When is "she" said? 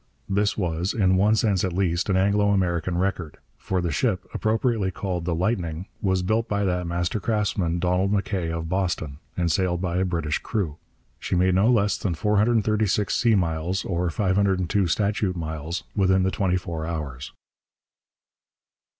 11.19-11.35